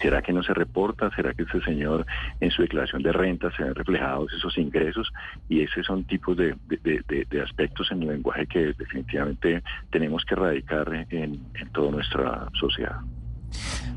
¿Será 0.00 0.22
que 0.22 0.32
no 0.32 0.42
se 0.42 0.54
reporta? 0.54 1.10
¿Será 1.14 1.34
que 1.34 1.42
ese 1.42 1.60
señor 1.62 2.06
en 2.40 2.50
su 2.50 2.62
declaración 2.62 3.02
de 3.02 3.12
renta 3.12 3.50
se 3.56 3.64
ven 3.64 3.74
reflejados 3.74 4.32
esos 4.32 4.56
ingresos? 4.58 5.12
Y 5.48 5.60
esos 5.62 5.84
son 5.86 6.04
tipos 6.04 6.36
de, 6.36 6.56
de, 6.68 7.42
aspectos 7.42 7.90
en 7.90 8.02
el 8.02 8.08
lenguaje 8.08 8.46
que 8.46 8.72
definitivamente 8.78 9.62
tenemos 9.90 10.24
que 10.24 10.34
erradicar 10.34 11.06
en, 11.10 11.40
en 11.54 11.68
toda 11.72 11.90
nuestra 11.90 12.48
sociedad. 12.58 13.00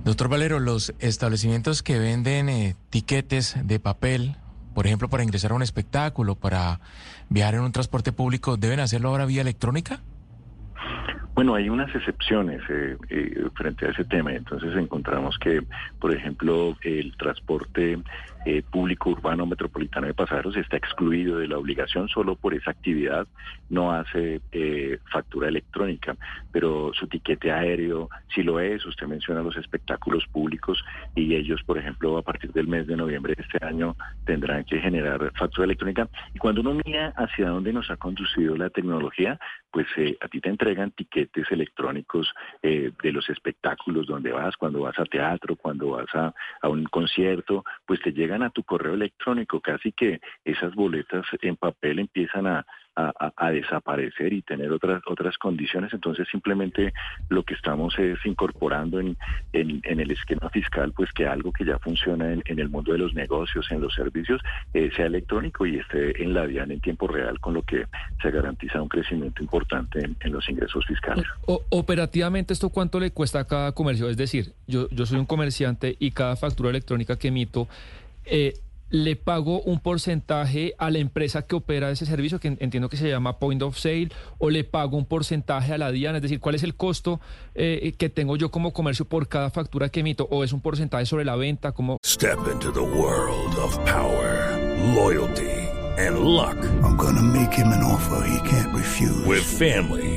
Doctor 0.03 0.29
Valero, 0.29 0.59
los 0.59 0.93
establecimientos 0.99 1.83
que 1.83 1.99
venden 1.99 2.49
eh, 2.49 2.75
tiquetes 2.89 3.55
de 3.67 3.79
papel 3.79 4.35
por 4.77 4.85
ejemplo, 4.85 5.09
para 5.09 5.23
ingresar 5.23 5.53
a 5.53 5.55
un 5.55 5.63
espectáculo, 5.63 6.35
para 6.35 6.79
viajar 7.29 7.55
en 7.55 7.61
un 7.61 7.71
transporte 7.71 8.11
público, 8.11 8.57
¿deben 8.57 8.79
hacerlo 8.79 9.09
ahora 9.09 9.25
vía 9.25 9.41
electrónica? 9.41 10.01
Bueno, 11.37 11.53
hay 11.53 11.69
unas 11.69 11.93
excepciones 11.93 12.61
eh, 12.67 12.97
eh, 13.09 13.47
frente 13.53 13.85
a 13.85 13.89
ese 13.91 14.03
tema. 14.05 14.33
Entonces 14.33 14.75
encontramos 14.75 15.37
que, 15.37 15.61
por 15.99 16.11
ejemplo, 16.11 16.75
el 16.81 17.15
transporte 17.15 17.99
eh, 18.49 18.63
público 18.63 19.09
urbano 19.09 19.45
metropolitano 19.45 20.07
de 20.07 20.13
pasajeros 20.13 20.55
está 20.55 20.77
excluido 20.77 21.39
de 21.39 21.49
la 21.49 21.57
obligación 21.57 22.07
solo 22.07 22.37
por 22.37 22.53
esa 22.53 22.71
actividad, 22.71 23.27
no 23.69 23.91
hace 23.91 24.39
eh, 24.53 24.99
factura 25.11 25.49
electrónica, 25.49 26.15
pero 26.49 26.93
su 26.93 27.07
tiquete 27.07 27.51
aéreo 27.51 28.09
sí 28.33 28.43
lo 28.43 28.61
es, 28.61 28.85
usted 28.85 29.05
menciona 29.05 29.41
los 29.41 29.57
espectáculos 29.57 30.25
públicos 30.31 30.81
y 31.13 31.35
ellos, 31.35 31.61
por 31.63 31.77
ejemplo, 31.77 32.17
a 32.17 32.21
partir 32.21 32.53
del 32.53 32.67
mes 32.67 32.87
de 32.87 32.95
noviembre 32.95 33.35
de 33.35 33.43
este 33.43 33.65
año 33.65 33.97
tendrán 34.25 34.63
que 34.63 34.79
generar 34.79 35.29
factura 35.37 35.65
electrónica. 35.65 36.07
Y 36.33 36.39
cuando 36.39 36.61
uno 36.61 36.79
mira 36.85 37.09
hacia 37.17 37.49
dónde 37.49 37.73
nos 37.73 37.91
ha 37.91 37.97
conducido 37.97 38.55
la 38.55 38.69
tecnología, 38.69 39.37
pues 39.71 39.87
eh, 39.97 40.17
a 40.21 40.29
ti 40.29 40.39
te 40.39 40.47
entregan 40.47 40.91
tiquetes 40.91 41.51
electrónicos 41.51 42.33
de 42.63 43.11
los 43.11 43.29
espectáculos 43.29 44.07
donde 44.07 44.31
vas, 44.31 44.55
cuando 44.55 44.81
vas 44.81 44.97
a 44.99 45.05
teatro, 45.05 45.55
cuando 45.55 45.91
vas 45.91 46.07
a, 46.13 46.33
a 46.61 46.69
un 46.69 46.85
concierto, 46.85 47.65
pues 47.85 47.99
te 48.01 48.13
llegan 48.13 48.36
a 48.43 48.49
tu 48.49 48.63
correo 48.63 48.93
electrónico, 48.93 49.59
casi 49.59 49.91
que 49.91 50.19
esas 50.43 50.73
boletas 50.75 51.25
en 51.41 51.55
papel 51.55 51.99
empiezan 51.99 52.47
a, 52.47 52.65
desaparecer 53.51 54.33
y 54.33 54.41
tener 54.41 54.71
otras 54.71 55.03
otras 55.05 55.37
condiciones. 55.37 55.93
Entonces 55.93 56.27
simplemente 56.31 56.93
lo 57.29 57.43
que 57.43 57.53
estamos 57.53 57.97
es 57.99 58.17
incorporando 58.25 58.99
en, 58.99 59.15
en, 59.53 59.99
el 59.99 60.09
esquema 60.09 60.49
fiscal, 60.49 60.91
pues 60.93 61.11
que 61.13 61.27
algo 61.27 61.51
que 61.51 61.63
ya 61.63 61.77
funciona 61.77 62.33
en, 62.33 62.41
el 62.47 62.69
mundo 62.69 62.93
de 62.93 62.97
los 62.97 63.13
negocios, 63.13 63.67
en 63.69 63.81
los 63.81 63.93
servicios, 63.93 64.41
eh, 64.73 64.89
sea 64.95 65.05
electrónico 65.05 65.67
y 65.67 65.77
esté 65.77 66.23
en 66.23 66.33
la 66.33 66.47
DIAN 66.47 66.71
en 66.71 66.81
tiempo 66.81 67.07
real, 67.07 67.39
con 67.39 67.53
lo 67.53 67.61
que 67.61 67.85
se 68.19 68.31
garantiza 68.31 68.81
un 68.81 68.89
crecimiento 68.89 69.43
importante 69.43 69.99
en, 70.19 70.31
los 70.31 70.49
ingresos 70.49 70.83
fiscales. 70.87 71.25
operativamente, 71.45 72.53
¿esto 72.53 72.69
cuánto 72.69 72.99
le 72.99 73.11
cuesta 73.11 73.41
a 73.41 73.47
cada 73.47 73.73
comercio? 73.73 74.09
Es 74.09 74.17
decir, 74.17 74.53
yo, 74.65 74.89
yo 74.89 75.05
soy 75.05 75.19
un 75.19 75.25
comerciante 75.25 75.95
y 75.99 76.11
cada 76.11 76.35
factura 76.35 76.71
electrónica 76.71 77.17
que 77.17 77.27
emito 77.27 77.67
eh, 78.29 78.53
le 78.89 79.15
pago 79.15 79.61
un 79.61 79.79
porcentaje 79.79 80.73
a 80.77 80.89
la 80.89 80.99
empresa 80.99 81.41
que 81.45 81.55
opera 81.55 81.91
ese 81.91 82.05
servicio, 82.05 82.39
que 82.39 82.55
entiendo 82.59 82.89
que 82.89 82.97
se 82.97 83.09
llama 83.09 83.39
Point 83.39 83.61
of 83.61 83.77
Sale, 83.77 84.09
o 84.37 84.49
le 84.49 84.63
pago 84.63 84.97
un 84.97 85.05
porcentaje 85.05 85.73
a 85.73 85.77
la 85.77 85.91
DIAN, 85.91 86.15
es 86.15 86.21
decir, 86.21 86.39
cuál 86.39 86.55
es 86.55 86.63
el 86.63 86.75
costo 86.75 87.19
eh, 87.55 87.93
que 87.97 88.09
tengo 88.09 88.37
yo 88.37 88.49
como 88.49 88.73
comercio 88.73 89.05
por 89.05 89.27
cada 89.27 89.49
factura 89.49 89.89
que 89.89 89.99
emito, 90.01 90.27
o 90.31 90.43
es 90.43 90.53
un 90.53 90.61
porcentaje 90.61 91.05
sobre 91.05 91.25
la 91.25 91.35
venta, 91.35 91.73
como... 91.73 91.97
Step 92.05 92.39
into 92.51 92.71
the 92.71 92.79
world 92.79 93.57
of 93.57 93.77
power, 93.85 94.57
loyalty 94.95 95.67
and 95.97 96.19
luck. 96.19 96.57
I'm 96.83 96.95
gonna 96.95 97.21
make 97.21 97.51
him 97.51 97.67
an 97.67 97.83
offer 97.83 98.23
he 98.27 98.49
can't 98.49 98.73
refuse. 98.73 99.25
With 99.25 99.43
family, 99.43 100.16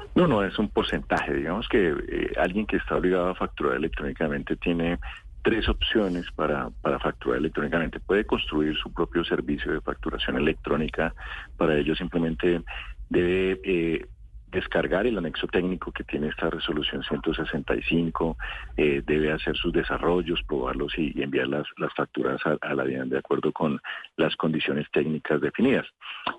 No, 0.15 0.27
no, 0.27 0.43
es 0.43 0.57
un 0.59 0.69
porcentaje. 0.69 1.33
Digamos 1.33 1.67
que 1.69 1.89
eh, 1.89 2.33
alguien 2.37 2.65
que 2.65 2.77
está 2.77 2.97
obligado 2.97 3.29
a 3.29 3.35
facturar 3.35 3.77
electrónicamente 3.77 4.57
tiene 4.57 4.99
tres 5.41 5.67
opciones 5.69 6.25
para, 6.35 6.69
para 6.81 6.99
facturar 6.99 7.39
electrónicamente. 7.39 7.99
Puede 7.99 8.25
construir 8.25 8.75
su 8.75 8.93
propio 8.93 9.23
servicio 9.23 9.71
de 9.71 9.81
facturación 9.81 10.37
electrónica. 10.37 11.13
Para 11.57 11.77
ello 11.77 11.95
simplemente 11.95 12.61
debe 13.09 13.59
eh, 13.63 14.05
descargar 14.51 15.07
el 15.07 15.17
anexo 15.17 15.47
técnico 15.47 15.91
que 15.91 16.03
tiene 16.03 16.27
esta 16.27 16.49
resolución 16.49 17.03
165, 17.03 18.37
eh, 18.77 19.01
debe 19.05 19.31
hacer 19.31 19.55
sus 19.55 19.71
desarrollos, 19.71 20.41
probarlos 20.43 20.97
y, 20.97 21.21
enviar 21.21 21.47
las, 21.47 21.65
las 21.77 21.93
facturas 21.93 22.41
a, 22.45 22.73
la 22.73 22.83
DIAN 22.83 23.09
de 23.09 23.19
acuerdo 23.19 23.51
con 23.51 23.79
las 24.17 24.35
condiciones 24.35 24.87
técnicas 24.91 25.39
definidas. 25.39 25.85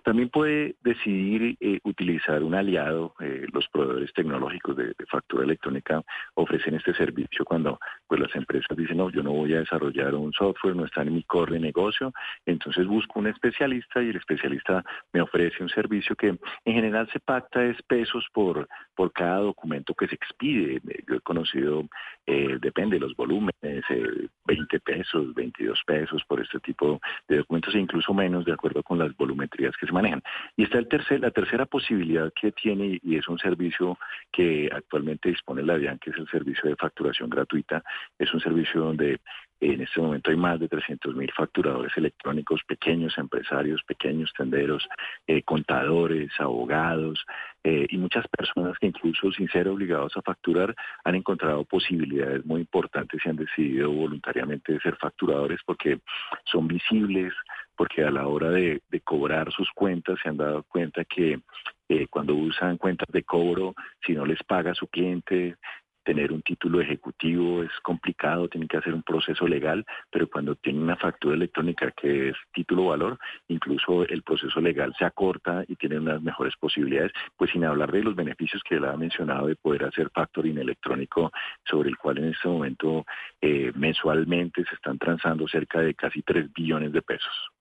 También 0.05 0.29
puede 0.29 0.77
decidir 0.83 1.57
eh, 1.61 1.81
utilizar 1.85 2.43
un 2.43 2.55
aliado, 2.55 3.15
eh, 3.21 3.47
los 3.53 3.67
proveedores 3.69 4.13
tecnológicos 4.13 4.77
de, 4.77 4.95
factura 5.09 5.45
electrónica 5.45 6.03
ofrecen 6.35 6.75
este 6.75 6.95
servicio 6.95 7.45
cuando 7.45 7.79
pues 8.07 8.21
las 8.21 8.35
empresas 8.35 8.77
dicen, 8.77 8.97
no, 8.97 9.11
yo 9.11 9.23
no 9.23 9.33
voy 9.33 9.53
a 9.55 9.59
desarrollar 9.59 10.15
un 10.15 10.33
software, 10.33 10.77
no 10.77 10.85
está 10.85 11.03
en 11.03 11.15
mi 11.15 11.23
core 11.25 11.55
de 11.55 11.61
negocio, 11.61 12.13
entonces 12.47 12.87
busco 12.87 13.19
un 13.19 13.27
especialista 13.27 14.03
y 14.03 14.09
el 14.09 14.17
especialista 14.17 14.85
me 15.13 15.21
ofrece 15.21 15.63
un 15.63 15.69
servicio 15.69 16.17
que 16.17 16.29
en 16.29 16.75
general 16.75 17.09
se 17.13 17.21
pacta 17.21 17.63
pesos 18.03 18.27
por, 18.33 18.69
por 18.97 19.13
cada 19.13 19.39
documento 19.39 19.95
que 19.95 20.09
se 20.09 20.17
expide. 20.17 20.81
Yo 21.07 21.17
he 21.17 21.21
conocido, 21.21 21.85
eh, 22.27 22.59
depende 22.61 22.97
de 22.97 23.01
los 23.01 23.15
volúmenes, 23.15 23.85
eh, 23.91 24.29
20 24.45 24.81
pesos, 24.81 25.33
22 25.35 25.81
pesos 25.87 26.23
por 26.27 26.41
este 26.41 26.59
tipo 26.59 27.01
de 27.29 27.39
documentos 27.39 27.75
e 27.75 27.79
incluso 27.79 28.13
menos 28.13 28.45
de 28.45 28.53
acuerdo 28.53 28.83
con 28.83 28.99
las 28.99 29.17
volumetrías 29.17 29.77
que 29.77 29.87
se 29.87 29.93
manejan. 29.93 30.23
Y 30.57 30.65
está 30.65 30.79
el 30.79 30.89
tercer, 30.89 31.21
la 31.21 31.31
tercera 31.31 31.65
posibilidad 31.67 32.33
que 32.35 32.51
tiene 32.51 32.99
y 33.03 33.17
es 33.17 33.29
un 33.29 33.39
servicio 33.39 33.97
que 34.33 34.69
actualmente 34.73 35.29
dispone 35.29 35.63
la 35.63 35.79
DIAN, 35.79 35.99
que 35.99 36.11
es 36.11 36.17
el 36.17 36.29
servicio 36.29 36.69
de 36.69 36.77
facturación 36.77 37.31
gratuita. 37.31 37.85
Es 38.19 38.35
un 38.35 38.41
servicio 38.41 38.81
donde 38.81 39.21
en 39.63 39.81
este 39.81 40.01
momento 40.01 40.31
hay 40.31 40.37
más 40.37 40.59
de 40.59 40.69
300 40.69 41.15
mil 41.15 41.31
facturadores 41.33 41.97
electrónicos, 41.97 42.61
pequeños 42.67 43.17
empresarios, 43.17 43.81
pequeños 43.85 44.33
tenderos, 44.37 44.89
eh, 45.29 45.43
contadores, 45.43 46.33
abogados 46.41 47.25
eh, 47.63 47.87
y 47.89 47.97
muchas 47.97 48.27
personas 48.27 48.77
que 48.79 48.89
incluso 48.89 49.31
sin 49.31 49.49
ser 49.49 49.69
obligados 49.69 50.17
a 50.17 50.23
facturar 50.23 50.75
han 51.05 51.15
encontrado 51.15 51.65
posibilidades 51.65 52.45
muy 52.45 52.63
importantes 52.63 53.21
y 53.25 53.29
han 53.29 53.37
decidido 53.37 53.93
voluntariamente 53.93 54.81
ser 54.81 54.97
facturadores 54.97 55.61
porque 55.65 56.01
son 56.45 56.67
visibles, 56.67 57.33
porque 57.77 58.03
a 58.03 58.11
la 58.11 58.27
hora 58.27 58.51
de, 58.51 58.83
cobrar 59.05 59.53
sus 59.53 59.71
cuentas 59.73 60.19
se 60.23 60.29
han 60.29 60.39
dado 60.39 60.65
cuenta 60.65 61.05
que 61.05 61.41
eh, 61.89 62.07
cuando 62.09 62.35
usan 62.35 62.79
cuentas 62.79 63.09
de 63.13 63.23
cobro, 63.23 63.75
si 64.05 64.13
no 64.13 64.25
les 64.25 64.43
paga 64.43 64.75
su 64.75 64.89
cliente, 64.89 65.57
tener 66.05 66.33
un 66.33 66.43
título 66.43 66.81
ejecutivo 66.81 67.63
es 67.63 67.71
complicado, 67.83 68.49
tienen 68.49 68.69
que 68.69 68.77
hacer 68.77 68.95
un 68.95 69.03
proceso 69.03 69.47
legal, 69.47 69.85
pero 70.11 70.29
cuando 70.29 70.57
tienen 70.57 70.83
una 70.83 70.97
factura 70.97 71.35
electrónica 71.35 71.91
que 71.93 72.31
es 72.31 72.37
título 72.53 72.87
valor, 72.87 73.19
incluso 73.49 74.05
el 74.07 74.23
proceso 74.23 74.61
legal 74.61 74.95
se 74.99 75.05
acorta 75.05 75.65
y 75.69 75.77
tienen 75.77 76.01
unas 76.01 76.23
mejores 76.23 76.55
posibilidades, 76.57 77.13
pues 77.37 77.51
sin 77.51 77.65
hablar 77.65 77.93
de 77.93 78.03
los 78.03 78.17
beneficios 78.17 78.63
que 78.63 78.77
él 78.77 78.85
ha 78.85 78.97
mencionado 78.97 79.47
de 79.47 79.57
poder 79.57 79.85
hacer 79.85 80.11
factoring 80.11 80.59
electrónico, 80.59 81.33
sobre 81.65 81.91
el 81.91 81.97
cual 81.97 82.19
en 82.19 82.33
este 82.33 82.49
momento 82.49 83.05
eh, 83.41 83.73
mensualmente 83.75 84.65
se 84.65 84.75
están 84.75 84.99
transando 84.99 85.47
cerca 85.49 85.81
de 85.81 85.95
casi 85.95 86.23
3 86.23 86.53
billones 86.53 86.93
de 86.93 87.03
pesos. 87.03 87.52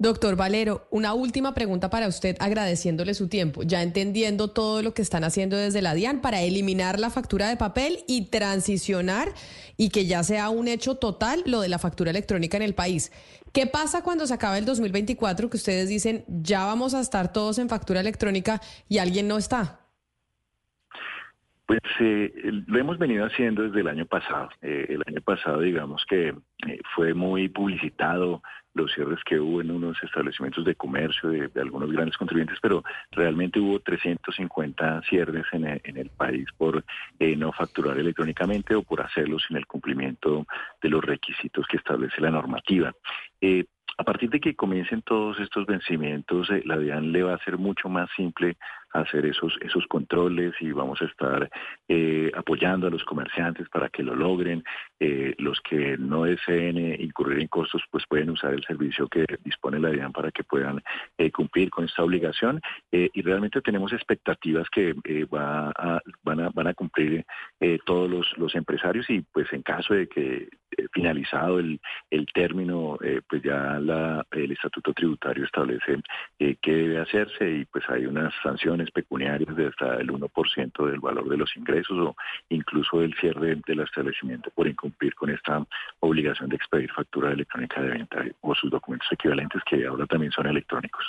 Doctor 0.00 0.36
Valero, 0.36 0.86
una 0.92 1.12
última 1.12 1.54
pregunta 1.54 1.90
para 1.90 2.06
usted, 2.06 2.36
agradeciéndole 2.38 3.14
su 3.14 3.28
tiempo, 3.28 3.64
ya 3.64 3.82
entendiendo 3.82 4.46
todo 4.46 4.80
lo 4.80 4.94
que 4.94 5.02
están 5.02 5.24
haciendo 5.24 5.56
desde 5.56 5.82
la 5.82 5.92
DIAN 5.92 6.20
para 6.20 6.40
eliminar 6.40 7.00
la 7.00 7.10
factura 7.10 7.48
de 7.48 7.56
papel 7.56 7.98
y 8.06 8.26
transicionar 8.26 9.30
y 9.76 9.90
que 9.90 10.06
ya 10.06 10.22
sea 10.22 10.50
un 10.50 10.68
hecho 10.68 10.94
total 10.94 11.42
lo 11.46 11.60
de 11.60 11.68
la 11.68 11.80
factura 11.80 12.12
electrónica 12.12 12.56
en 12.56 12.62
el 12.62 12.76
país. 12.76 13.10
¿Qué 13.52 13.66
pasa 13.66 14.04
cuando 14.04 14.24
se 14.28 14.34
acaba 14.34 14.56
el 14.56 14.66
2024 14.66 15.50
que 15.50 15.56
ustedes 15.56 15.88
dicen 15.88 16.24
ya 16.28 16.64
vamos 16.64 16.94
a 16.94 17.00
estar 17.00 17.32
todos 17.32 17.58
en 17.58 17.68
factura 17.68 17.98
electrónica 17.98 18.60
y 18.88 18.98
alguien 18.98 19.26
no 19.26 19.36
está? 19.36 19.80
Pues 21.66 21.80
eh, 21.98 22.32
lo 22.66 22.78
hemos 22.78 22.98
venido 22.98 23.26
haciendo 23.26 23.64
desde 23.64 23.80
el 23.80 23.88
año 23.88 24.06
pasado. 24.06 24.48
Eh, 24.62 24.86
el 24.90 25.02
año 25.08 25.20
pasado, 25.22 25.60
digamos 25.60 26.04
que 26.08 26.34
fue 26.94 27.14
muy 27.14 27.48
publicitado 27.48 28.42
los 28.78 28.92
cierres 28.92 29.22
que 29.24 29.38
hubo 29.38 29.60
en 29.60 29.70
unos 29.70 30.02
establecimientos 30.02 30.64
de 30.64 30.74
comercio 30.74 31.28
de, 31.28 31.50
algunos 31.60 31.90
grandes 31.90 32.16
contribuyentes, 32.16 32.58
pero 32.62 32.82
realmente 33.10 33.60
hubo 33.60 33.80
350 33.80 35.02
cierres 35.02 35.46
en 35.52 35.64
el, 35.64 36.10
país 36.10 36.46
por 36.56 36.84
eh, 37.18 37.36
no 37.36 37.52
facturar 37.52 37.98
electrónicamente 37.98 38.74
o 38.74 38.82
por 38.82 39.02
hacerlo 39.02 39.38
sin 39.38 39.56
el 39.56 39.66
cumplimiento 39.66 40.46
de 40.80 40.88
los 40.88 41.04
requisitos 41.04 41.66
que 41.66 41.76
establece 41.76 42.20
la 42.20 42.30
normativa. 42.30 42.92
Eh, 43.40 43.66
a 44.00 44.04
partir 44.04 44.30
de 44.30 44.38
que 44.38 44.54
comiencen 44.54 45.02
todos 45.02 45.40
estos 45.40 45.66
vencimientos, 45.66 46.48
eh, 46.50 46.62
la 46.64 46.78
DIAN 46.78 47.10
le 47.10 47.24
va 47.24 47.34
a 47.34 47.44
ser 47.44 47.58
mucho 47.58 47.88
más 47.88 48.08
simple 48.16 48.56
hacer 48.92 49.26
esos, 49.26 49.56
esos 49.60 49.86
controles 49.86 50.54
y 50.60 50.72
vamos 50.72 51.00
a 51.02 51.06
estar 51.06 51.50
eh, 51.88 52.30
apoyando 52.34 52.86
a 52.86 52.90
los 52.90 53.04
comerciantes 53.04 53.68
para 53.68 53.88
que 53.88 54.02
lo 54.02 54.14
logren. 54.14 54.64
Eh, 55.00 55.34
los 55.38 55.60
que 55.60 55.96
no 55.98 56.24
deseen 56.24 56.78
incurrir 57.00 57.40
en 57.40 57.48
costos, 57.48 57.82
pues 57.90 58.04
pueden 58.08 58.30
usar 58.30 58.54
el 58.54 58.64
servicio 58.64 59.08
que 59.08 59.24
dispone 59.44 59.78
la 59.78 59.90
DIAN 59.90 60.12
para 60.12 60.30
que 60.30 60.44
puedan 60.44 60.82
cumplir 61.32 61.70
con 61.70 61.84
esta 61.84 62.02
obligación. 62.02 62.60
y 62.90 63.22
realmente 63.22 63.60
tenemos 63.60 63.92
expectativas 63.92 64.68
que 64.70 64.94
va 65.32 65.72
van, 66.22 66.40
a, 66.40 66.50
van 66.50 66.66
a 66.66 66.74
cumplir 66.74 67.24
todos 67.84 68.10
los, 68.10 68.38
los 68.38 68.54
empresarios 68.54 69.08
y 69.10 69.20
pues 69.20 69.52
en 69.52 69.62
caso 69.62 69.94
de 69.94 70.08
que 70.08 70.48
finalizado 70.92 71.58
el, 71.58 71.80
el 72.10 72.26
término, 72.32 72.98
pues 73.28 73.42
ya 73.42 73.78
el 74.32 74.52
estatuto 74.52 74.92
tributario 74.92 75.44
establece 75.44 75.98
eh, 76.38 76.56
qué 76.60 76.72
debe 76.72 76.98
hacerse 76.98 77.50
y 77.50 77.64
pues 77.64 77.84
hay 77.88 78.06
unas 78.06 78.32
sanciones 78.42 78.77
pecuniarias 78.90 79.54
de 79.56 79.66
hasta 79.66 79.96
el 79.96 80.10
1% 80.10 80.86
del 80.86 81.00
valor 81.00 81.28
de 81.28 81.36
los 81.36 81.56
ingresos 81.56 81.96
o 81.98 82.16
incluso 82.48 83.02
el 83.02 83.14
cierre 83.14 83.60
del 83.66 83.80
establecimiento 83.80 84.50
por 84.50 84.66
incumplir 84.66 85.14
con 85.14 85.30
esta 85.30 85.64
obligación 86.00 86.48
de 86.48 86.56
expedir 86.56 86.90
factura 86.92 87.32
electrónica 87.32 87.80
de 87.82 87.90
venta 87.90 88.24
o 88.40 88.54
sus 88.54 88.70
documentos 88.70 89.08
equivalentes 89.12 89.62
que 89.68 89.86
ahora 89.86 90.06
también 90.06 90.32
son 90.32 90.46
electrónicos. 90.46 91.04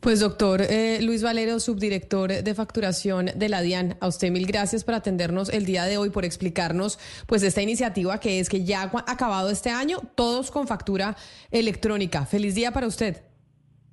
Pues 0.00 0.20
doctor 0.20 0.62
eh, 0.62 0.98
Luis 1.02 1.22
Valero, 1.22 1.60
subdirector 1.60 2.42
de 2.42 2.54
facturación 2.54 3.26
de 3.34 3.48
la 3.48 3.60
DIAN, 3.60 3.96
a 4.00 4.08
usted 4.08 4.30
mil 4.30 4.46
gracias 4.46 4.84
por 4.84 4.94
atendernos 4.94 5.50
el 5.50 5.66
día 5.66 5.84
de 5.84 5.98
hoy, 5.98 6.10
por 6.10 6.24
explicarnos 6.24 6.98
pues 7.26 7.42
esta 7.42 7.62
iniciativa 7.62 8.18
que 8.18 8.40
es 8.40 8.48
que 8.48 8.64
ya 8.64 8.82
ha 8.82 9.12
acabado 9.12 9.50
este 9.50 9.70
año, 9.70 9.98
todos 10.14 10.50
con 10.50 10.66
factura 10.66 11.16
electrónica. 11.50 12.24
Feliz 12.24 12.54
día 12.54 12.72
para 12.72 12.86
usted. 12.86 13.27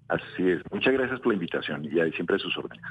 Así 0.08 0.50
es. 0.50 0.62
Muchas 0.72 0.94
gracias 0.94 1.20
por 1.20 1.30
la 1.30 1.34
invitación 1.36 1.86
y 1.86 2.00
ahí 2.00 2.12
siempre 2.12 2.38
sus 2.40 2.56
órdenes. 2.58 2.86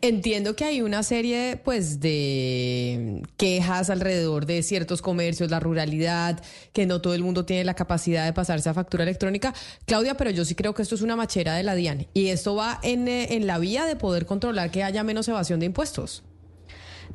Entiendo 0.00 0.54
que 0.54 0.64
hay 0.64 0.80
una 0.80 1.02
serie 1.02 1.60
pues 1.64 1.98
de 1.98 3.22
quejas 3.36 3.90
alrededor 3.90 4.46
de 4.46 4.62
ciertos 4.62 5.02
comercios, 5.02 5.50
la 5.50 5.58
ruralidad, 5.58 6.40
que 6.72 6.86
no 6.86 7.00
todo 7.00 7.14
el 7.14 7.24
mundo 7.24 7.44
tiene 7.44 7.64
la 7.64 7.74
capacidad 7.74 8.24
de 8.24 8.32
pasarse 8.32 8.68
a 8.68 8.74
factura 8.74 9.02
electrónica. 9.02 9.52
Claudia, 9.86 10.16
pero 10.16 10.30
yo 10.30 10.44
sí 10.44 10.54
creo 10.54 10.72
que 10.72 10.82
esto 10.82 10.94
es 10.94 11.02
una 11.02 11.16
machera 11.16 11.56
de 11.56 11.64
la 11.64 11.74
DIAN 11.74 12.06
y 12.14 12.28
esto 12.28 12.54
va 12.54 12.78
en, 12.84 13.08
eh, 13.08 13.34
en 13.34 13.48
la 13.48 13.58
vía 13.58 13.86
de 13.86 13.96
poder 13.96 14.24
controlar 14.24 14.70
que 14.70 14.84
haya 14.84 15.02
menos 15.02 15.26
evasión 15.26 15.58
de 15.58 15.66
impuestos. 15.66 16.22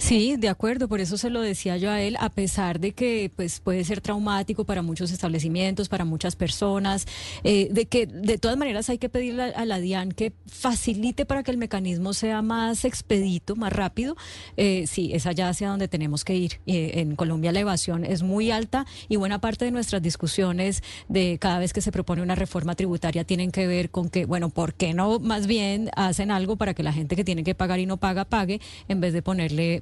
Sí, 0.03 0.35
de 0.37 0.49
acuerdo, 0.49 0.89
por 0.89 0.99
eso 0.99 1.17
se 1.17 1.29
lo 1.29 1.39
decía 1.39 1.77
yo 1.77 1.89
a 1.89 2.01
él, 2.01 2.17
a 2.19 2.27
pesar 2.29 2.81
de 2.81 2.91
que 2.91 3.31
pues 3.33 3.61
puede 3.61 3.85
ser 3.85 4.01
traumático 4.01 4.65
para 4.65 4.81
muchos 4.81 5.11
establecimientos, 5.11 5.87
para 5.87 6.03
muchas 6.03 6.35
personas, 6.35 7.05
eh, 7.45 7.69
de 7.71 7.85
que 7.85 8.05
de 8.05 8.37
todas 8.37 8.57
maneras 8.57 8.89
hay 8.89 8.97
que 8.97 9.07
pedirle 9.07 9.43
a 9.43 9.63
la 9.63 9.79
DIAN 9.79 10.11
que 10.11 10.33
facilite 10.45 11.25
para 11.25 11.41
que 11.41 11.51
el 11.51 11.57
mecanismo 11.57 12.11
sea 12.11 12.41
más 12.41 12.83
expedito, 12.83 13.55
más 13.55 13.71
rápido. 13.71 14.17
Eh, 14.57 14.87
sí, 14.87 15.11
es 15.13 15.25
allá 15.25 15.47
hacia 15.47 15.69
donde 15.69 15.87
tenemos 15.87 16.25
que 16.25 16.35
ir. 16.35 16.59
Eh, 16.65 16.95
en 16.95 17.15
Colombia 17.15 17.53
la 17.53 17.61
evasión 17.61 18.03
es 18.03 18.23
muy 18.23 18.51
alta 18.51 18.85
y 19.07 19.15
buena 19.15 19.39
parte 19.39 19.63
de 19.63 19.71
nuestras 19.71 20.01
discusiones 20.01 20.83
de 21.07 21.37
cada 21.39 21.59
vez 21.59 21.71
que 21.71 21.79
se 21.79 21.93
propone 21.93 22.21
una 22.21 22.35
reforma 22.35 22.75
tributaria 22.75 23.23
tienen 23.23 23.51
que 23.51 23.67
ver 23.67 23.89
con 23.89 24.09
que, 24.09 24.25
bueno, 24.25 24.49
¿por 24.49 24.73
qué 24.73 24.93
no 24.93 25.19
más 25.19 25.47
bien 25.47 25.91
hacen 25.95 26.29
algo 26.29 26.57
para 26.57 26.73
que 26.73 26.83
la 26.83 26.91
gente 26.91 27.15
que 27.15 27.23
tiene 27.23 27.45
que 27.45 27.55
pagar 27.55 27.79
y 27.79 27.85
no 27.85 27.95
paga 27.95 28.25
pague 28.25 28.59
en 28.89 28.99
vez 28.99 29.13
de 29.13 29.21
ponerle 29.21 29.81